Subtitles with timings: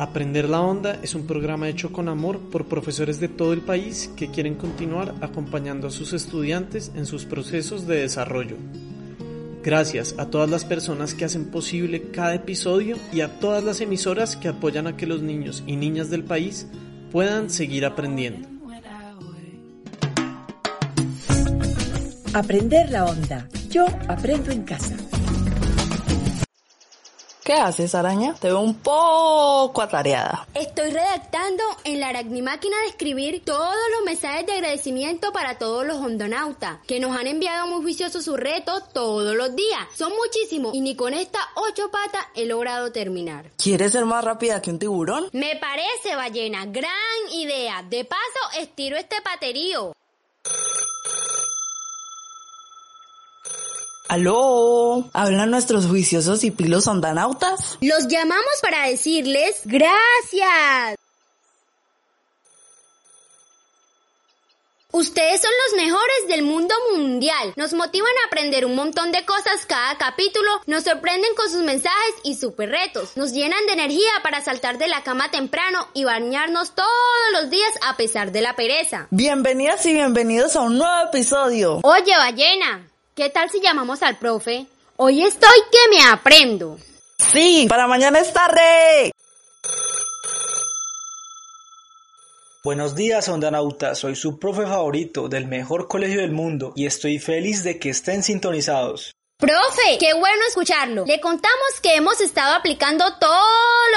[0.00, 4.10] Aprender la Onda es un programa hecho con amor por profesores de todo el país
[4.16, 8.56] que quieren continuar acompañando a sus estudiantes en sus procesos de desarrollo.
[9.62, 14.36] Gracias a todas las personas que hacen posible cada episodio y a todas las emisoras
[14.38, 16.66] que apoyan a que los niños y niñas del país
[17.12, 18.48] puedan seguir aprendiendo.
[22.32, 23.46] Aprender la onda.
[23.68, 24.96] Yo aprendo en casa.
[27.50, 28.32] ¿Qué haces, araña?
[28.34, 30.46] Te veo un poco atareada.
[30.54, 35.96] Estoy redactando en la aracnimáquina de escribir todos los mensajes de agradecimiento para todos los
[35.96, 39.80] hondonautas que nos han enviado muy juiciosos sus retos todos los días.
[39.96, 43.50] Son muchísimos y ni con estas ocho patas he logrado terminar.
[43.56, 45.28] ¿Quieres ser más rápida que un tiburón?
[45.32, 46.92] Me parece, ballena, gran
[47.32, 47.82] idea.
[47.82, 49.92] De paso, estiro este paterío.
[54.10, 55.08] ¿Aló?
[55.12, 57.78] ¿Hablan nuestros juiciosos y pilos ondanautas?
[57.80, 60.96] Los llamamos para decirles gracias.
[64.90, 67.52] Ustedes son los mejores del mundo mundial.
[67.54, 72.14] Nos motivan a aprender un montón de cosas cada capítulo, nos sorprenden con sus mensajes
[72.24, 76.74] y super retos, nos llenan de energía para saltar de la cama temprano y bañarnos
[76.74, 76.88] todos
[77.30, 79.06] los días a pesar de la pereza.
[79.10, 81.78] Bienvenidas y bienvenidos a un nuevo episodio.
[81.84, 82.89] Oye, ballena,
[83.20, 84.66] ¿Qué tal si llamamos al profe?
[84.96, 86.78] Hoy estoy que me aprendo.
[87.18, 89.12] Sí, para mañana es tarde.
[92.64, 93.94] Buenos días, Ondanauta.
[93.94, 98.22] Soy su profe favorito del mejor colegio del mundo y estoy feliz de que estén
[98.22, 99.12] sintonizados.
[99.40, 101.06] Profe, qué bueno escucharlo.
[101.06, 103.40] Le contamos que hemos estado aplicando todo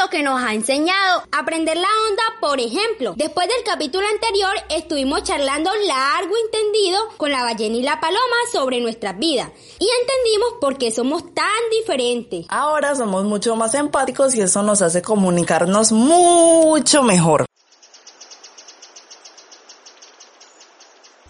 [0.01, 1.23] lo que nos ha enseñado.
[1.33, 3.13] Aprender la onda, por ejemplo.
[3.17, 8.37] Después del capítulo anterior estuvimos charlando largo y entendido con la ballena y la paloma
[8.53, 9.49] sobre nuestras vidas.
[9.79, 11.45] Y entendimos por qué somos tan
[11.77, 12.45] diferentes.
[12.47, 17.45] Ahora somos mucho más empáticos y eso nos hace comunicarnos mucho mejor.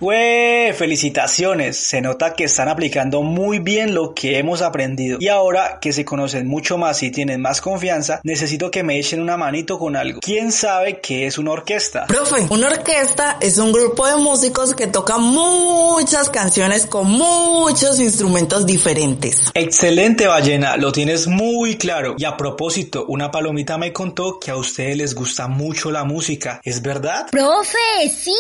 [0.02, 0.74] ¡Wee!
[0.74, 1.78] Felicitaciones.
[1.78, 5.18] Se nota que están aplicando muy bien lo que hemos aprendido.
[5.22, 9.22] Y ahora que se conocen mucho más y tienen más confianza, necesito que me echen
[9.22, 10.20] una manito con algo.
[10.22, 12.08] ¿Quién sabe qué es una orquesta?
[12.08, 18.66] Profe, una orquesta es un grupo de músicos que toca muchas canciones con muchos instrumentos
[18.66, 19.52] diferentes.
[19.54, 20.76] Excelente, ballena.
[20.76, 22.16] Lo tienes muy claro.
[22.18, 26.60] Y a propósito, una palomita me contó que a ustedes les gusta mucho la música.
[26.64, 27.28] ¿Es verdad?
[27.32, 28.34] Profe, sí.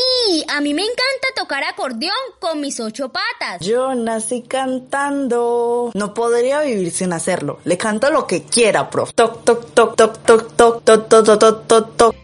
[0.49, 3.59] A mí me encanta tocar acordeón con mis ocho patas.
[3.61, 5.91] Yo nací cantando.
[5.93, 7.59] No podría vivir sin hacerlo.
[7.65, 9.13] Le canto lo que quiera, prof.
[9.13, 12.15] Toc, toc, toc, toc, toc, toc, toc, toc, toc, toc, toc, toc.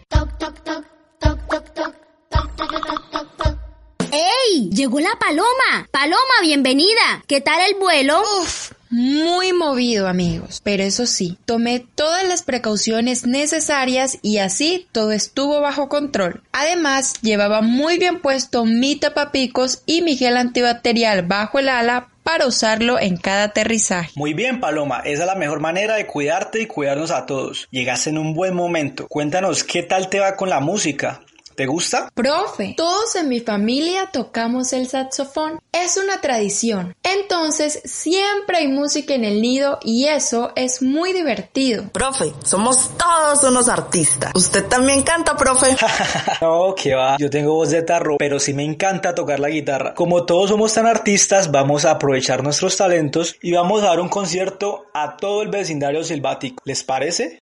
[4.12, 4.70] ¡Ey!
[4.70, 5.88] Llegó la paloma.
[5.90, 7.22] Paloma, bienvenida.
[7.28, 8.20] ¿Qué tal el vuelo?
[8.40, 15.12] Uf, muy movido amigos, pero eso sí, tomé todas las precauciones necesarias y así todo
[15.12, 16.42] estuvo bajo control.
[16.52, 22.46] Además, llevaba muy bien puesto mi tapapicos y mi gel antibacterial bajo el ala para
[22.46, 24.12] usarlo en cada aterrizaje.
[24.14, 27.68] Muy bien, Paloma, esa es la mejor manera de cuidarte y cuidarnos a todos.
[27.70, 29.06] Llegaste en un buen momento.
[29.08, 31.22] Cuéntanos qué tal te va con la música.
[31.60, 32.08] ¿Te gusta?
[32.14, 35.60] Profe, todos en mi familia tocamos el saxofón.
[35.72, 36.96] Es una tradición.
[37.02, 41.84] Entonces, siempre hay música en el nido y eso es muy divertido.
[41.92, 44.32] Profe, somos todos unos artistas.
[44.34, 45.76] ¿Usted también canta, profe?
[46.40, 47.18] no, que va.
[47.18, 49.94] Yo tengo voz de tarro, pero sí me encanta tocar la guitarra.
[49.94, 54.08] Como todos somos tan artistas, vamos a aprovechar nuestros talentos y vamos a dar un
[54.08, 56.62] concierto a todo el vecindario silvático.
[56.64, 57.38] ¿Les parece?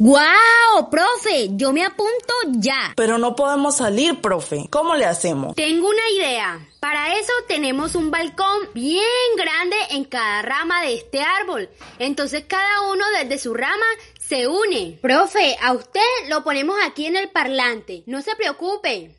[0.00, 1.48] ¡Guau, profe!
[1.56, 2.92] Yo me apunto ya.
[2.94, 4.68] Pero no podemos salir, profe.
[4.70, 5.56] ¿Cómo le hacemos?
[5.56, 6.64] Tengo una idea.
[6.78, 9.02] Para eso tenemos un balcón bien
[9.36, 11.68] grande en cada rama de este árbol.
[11.98, 13.86] Entonces cada uno desde su rama
[14.20, 15.00] se une.
[15.02, 18.04] Profe, a usted lo ponemos aquí en el parlante.
[18.06, 19.17] No se preocupe.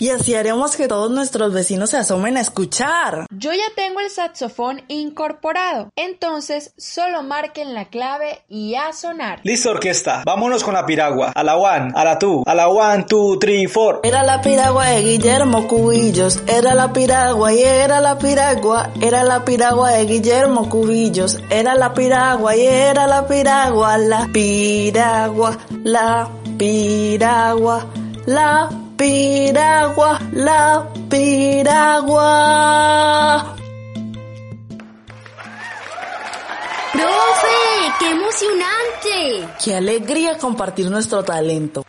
[0.00, 3.26] Y así haremos que todos nuestros vecinos se asomen a escuchar.
[3.30, 9.40] Yo ya tengo el saxofón incorporado, entonces solo marquen la clave y a sonar.
[9.42, 10.22] Listo, orquesta.
[10.24, 11.32] Vámonos con la piragua.
[11.34, 14.00] A la one, a la two, a la one, two, three, four.
[14.02, 19.44] Era la piragua de Guillermo Cubillos, era la piragua y era la piragua, era la
[19.44, 27.84] piragua de Guillermo Cubillos, era la piragua y era la piragua, la piragua, la piragua,
[27.84, 27.86] la piragua,
[28.24, 28.70] la
[31.08, 32.20] piragua.
[36.92, 37.60] ¡Profe!
[37.98, 39.48] ¡Qué emocionante!
[39.64, 41.82] Qué alegría compartir nuestro talento.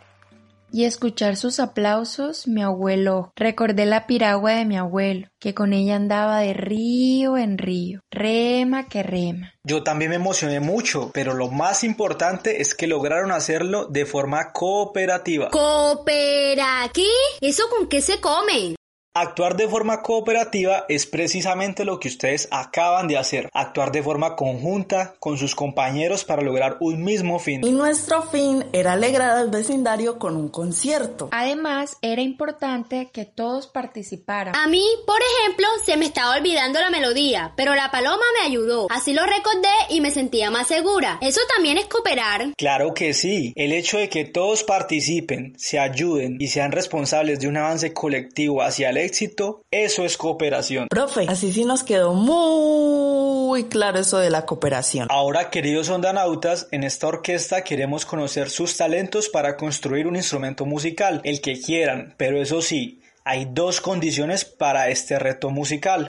[0.71, 3.31] Y escuchar sus aplausos me abuelo.
[3.35, 8.87] Recordé la piragua de mi abuelo, que con ella andaba de río en río, rema
[8.87, 9.53] que rema.
[9.63, 14.51] Yo también me emocioné mucho, pero lo más importante es que lograron hacerlo de forma
[14.53, 15.49] cooperativa.
[15.49, 17.07] ¿Coopera qué?
[17.41, 18.75] ¿Eso con qué se come?
[19.13, 24.37] Actuar de forma cooperativa es precisamente lo que ustedes acaban de hacer, actuar de forma
[24.37, 27.59] conjunta con sus compañeros para lograr un mismo fin.
[27.61, 31.27] Y nuestro fin era alegrar al vecindario con un concierto.
[31.33, 34.55] Además, era importante que todos participaran.
[34.55, 38.87] A mí, por ejemplo, se me estaba olvidando la melodía, pero la paloma me ayudó.
[38.89, 41.17] Así lo recordé y me sentía más segura.
[41.19, 42.53] Eso también es cooperar.
[42.55, 43.51] Claro que sí.
[43.57, 48.61] El hecho de que todos participen, se ayuden y sean responsables de un avance colectivo
[48.61, 50.87] hacia el éxito, eso es cooperación.
[50.89, 55.07] Profe, así sí nos quedó muy claro eso de la cooperación.
[55.09, 61.21] Ahora, queridos ondanautas, en esta orquesta queremos conocer sus talentos para construir un instrumento musical,
[61.23, 66.07] el que quieran, pero eso sí, hay dos condiciones para este reto musical.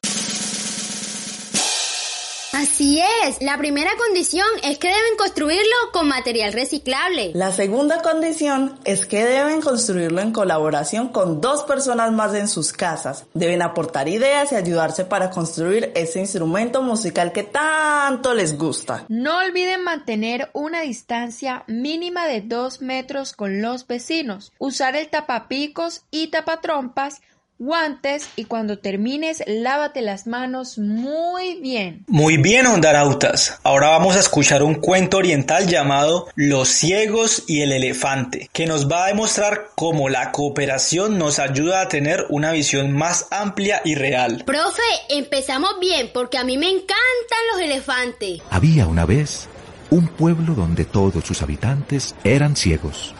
[2.53, 3.41] Así es.
[3.41, 7.31] La primera condición es que deben construirlo con material reciclable.
[7.35, 12.75] La segunda condición es que deben construirlo en colaboración con dos personas más en sus
[12.75, 13.25] casas.
[13.33, 19.07] Deben aportar ideas y ayudarse para construir ese instrumento musical que tanto les gusta.
[19.09, 24.53] No olviden mantener una distancia mínima de dos metros con los vecinos.
[24.59, 27.23] Usar el tapapicos y tapatrompas
[27.63, 32.05] guantes y cuando termines lávate las manos muy bien.
[32.09, 33.61] Muy bien, ondarautas.
[33.63, 38.91] Ahora vamos a escuchar un cuento oriental llamado Los ciegos y el elefante, que nos
[38.91, 43.95] va a demostrar cómo la cooperación nos ayuda a tener una visión más amplia y
[43.95, 44.43] real.
[44.45, 48.41] Profe, empezamos bien porque a mí me encantan los elefantes.
[48.51, 49.49] Había una vez
[49.91, 53.15] un pueblo donde todos sus habitantes eran ciegos.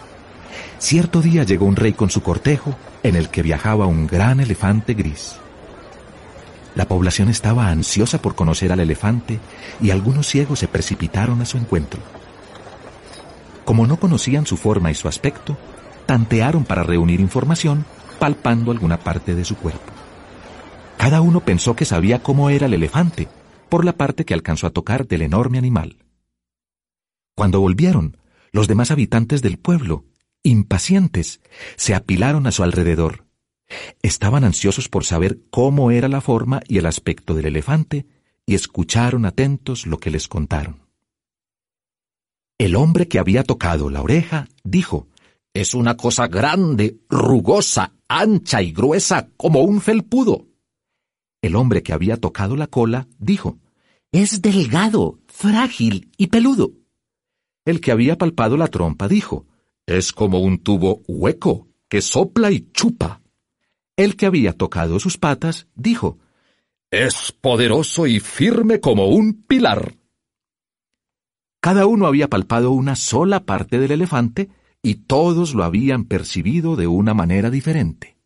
[0.83, 2.75] Cierto día llegó un rey con su cortejo
[3.05, 5.37] en el que viajaba un gran elefante gris.
[6.75, 9.39] La población estaba ansiosa por conocer al elefante
[9.81, 12.01] y algunos ciegos se precipitaron a su encuentro.
[13.65, 15.57] Como no conocían su forma y su aspecto,
[16.05, 17.87] tantearon para reunir información
[18.19, 19.93] palpando alguna parte de su cuerpo.
[20.99, 23.29] Cada uno pensó que sabía cómo era el elefante
[23.69, 25.99] por la parte que alcanzó a tocar del enorme animal.
[27.37, 28.17] Cuando volvieron,
[28.51, 30.07] los demás habitantes del pueblo
[30.43, 31.41] impacientes,
[31.77, 33.27] se apilaron a su alrededor.
[34.03, 38.07] Estaban ansiosos por saber cómo era la forma y el aspecto del elefante
[38.47, 40.83] y escucharon atentos lo que les contaron.
[42.59, 45.09] El hombre que había tocado la oreja dijo,
[45.55, 50.47] Es una cosa grande, rugosa, ancha y gruesa como un felpudo.
[51.41, 53.59] El hombre que había tocado la cola dijo,
[54.13, 56.73] Es delgado, frágil y peludo.
[57.65, 59.47] El que había palpado la trompa dijo,
[59.87, 63.21] es como un tubo hueco que sopla y chupa.
[63.97, 66.19] El que había tocado sus patas dijo,
[66.91, 69.97] Es poderoso y firme como un pilar.
[71.61, 74.51] Cada uno había palpado una sola parte del elefante
[74.83, 78.17] y todos lo habían percibido de una manera diferente.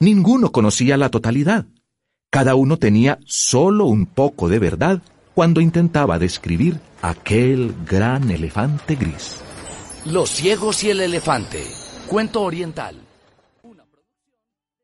[0.00, 1.66] Ninguno conocía la totalidad.
[2.30, 5.02] Cada uno tenía solo un poco de verdad
[5.34, 9.40] cuando intentaba describir aquel gran elefante gris.
[10.06, 11.64] Los ciegos y el elefante.
[12.06, 13.00] Cuento oriental.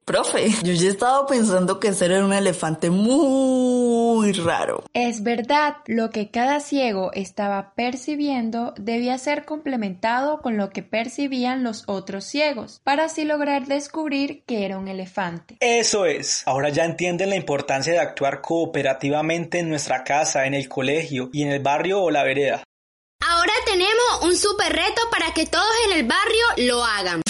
[0.06, 4.82] Profe, yo ya estaba pensando que ser era un elefante muy raro.
[4.94, 11.64] Es verdad, lo que cada ciego estaba percibiendo debía ser complementado con lo que percibían
[11.64, 15.58] los otros ciegos, para así lograr descubrir que era un elefante.
[15.60, 16.42] Eso es.
[16.46, 21.42] Ahora ya entienden la importancia de actuar cooperativamente en nuestra casa, en el colegio y
[21.42, 22.64] en el barrio o la vereda.
[23.40, 27.22] Ahora tenemos un super reto para que todos en el barrio lo hagan.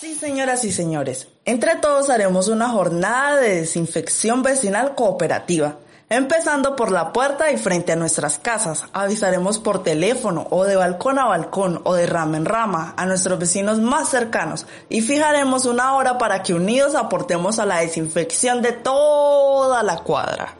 [0.00, 5.76] Sí, señoras y señores, entre todos haremos una jornada de desinfección vecinal cooperativa.
[6.08, 11.20] Empezando por la puerta y frente a nuestras casas, avisaremos por teléfono o de balcón
[11.20, 15.94] a balcón o de rama en rama a nuestros vecinos más cercanos y fijaremos una
[15.94, 20.56] hora para que unidos aportemos a la desinfección de toda la cuadra.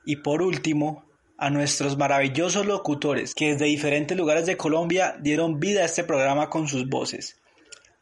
[0.06, 1.06] Y por último,
[1.38, 6.50] a nuestros maravillosos locutores que desde diferentes lugares de Colombia dieron vida a este programa
[6.50, 7.42] con sus voces.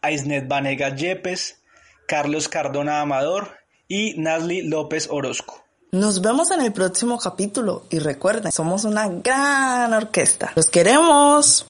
[0.04, 1.64] Aisnet Vanegas Yepes,
[2.08, 3.58] Carlos Cardona Amador
[3.88, 5.64] y Nasli López Orozco.
[5.92, 10.52] Nos vemos en el próximo capítulo y recuerden, somos una gran orquesta.
[10.56, 11.68] Los queremos.